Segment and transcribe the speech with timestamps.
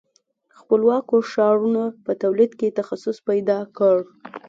[0.59, 3.97] خپلواکو ښارونو په تولید کې تخصص پیدا کړ.